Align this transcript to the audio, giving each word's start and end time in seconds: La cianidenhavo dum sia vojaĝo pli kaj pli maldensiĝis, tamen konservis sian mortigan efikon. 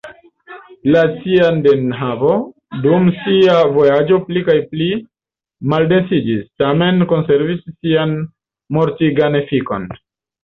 La 0.93 1.01
cianidenhavo 1.17 2.29
dum 2.85 3.03
sia 3.25 3.57
vojaĝo 3.75 4.17
pli 4.29 4.41
kaj 4.47 4.55
pli 4.71 4.87
maldensiĝis, 5.73 6.41
tamen 6.63 7.05
konservis 7.13 7.61
sian 7.75 8.15
mortigan 8.79 9.39
efikon. 9.41 9.87